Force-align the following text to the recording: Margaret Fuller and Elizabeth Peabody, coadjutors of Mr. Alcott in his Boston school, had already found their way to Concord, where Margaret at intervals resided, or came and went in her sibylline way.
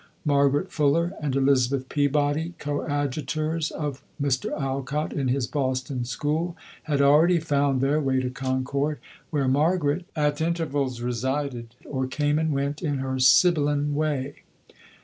Margaret 0.25 0.71
Fuller 0.71 1.13
and 1.21 1.35
Elizabeth 1.35 1.87
Peabody, 1.87 2.55
coadjutors 2.57 3.69
of 3.69 4.01
Mr. 4.19 4.51
Alcott 4.59 5.13
in 5.13 5.27
his 5.27 5.45
Boston 5.45 6.05
school, 6.05 6.57
had 6.85 7.03
already 7.03 7.39
found 7.39 7.81
their 7.81 8.01
way 8.01 8.19
to 8.19 8.31
Concord, 8.31 8.97
where 9.29 9.47
Margaret 9.47 10.05
at 10.15 10.41
intervals 10.41 11.01
resided, 11.01 11.75
or 11.85 12.07
came 12.07 12.39
and 12.39 12.51
went 12.51 12.81
in 12.81 12.97
her 12.97 13.19
sibylline 13.19 13.93
way. 13.93 14.37